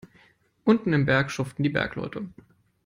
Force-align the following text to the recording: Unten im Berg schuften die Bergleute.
Unten 0.63 0.93
im 0.93 1.05
Berg 1.05 1.29
schuften 1.29 1.61
die 1.61 1.69
Bergleute. 1.69 2.27